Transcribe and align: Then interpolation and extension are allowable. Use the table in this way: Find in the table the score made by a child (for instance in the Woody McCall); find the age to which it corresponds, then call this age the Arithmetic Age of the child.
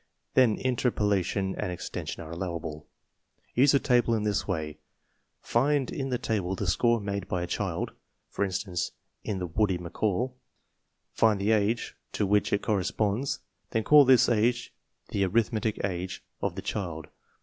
Then 0.33 0.57
interpolation 0.57 1.53
and 1.59 1.71
extension 1.71 2.23
are 2.23 2.31
allowable. 2.31 2.87
Use 3.53 3.71
the 3.73 3.77
table 3.79 4.15
in 4.15 4.23
this 4.23 4.47
way: 4.47 4.79
Find 5.41 5.91
in 5.91 6.09
the 6.09 6.17
table 6.17 6.55
the 6.55 6.65
score 6.65 6.99
made 6.99 7.27
by 7.27 7.43
a 7.43 7.45
child 7.45 7.91
(for 8.27 8.43
instance 8.43 8.93
in 9.23 9.37
the 9.37 9.45
Woody 9.45 9.77
McCall); 9.77 10.33
find 11.13 11.39
the 11.39 11.51
age 11.51 11.95
to 12.13 12.25
which 12.25 12.51
it 12.51 12.63
corresponds, 12.63 13.41
then 13.69 13.83
call 13.83 14.03
this 14.03 14.27
age 14.27 14.73
the 15.09 15.23
Arithmetic 15.23 15.79
Age 15.85 16.23
of 16.41 16.55
the 16.55 16.63
child. 16.63 17.05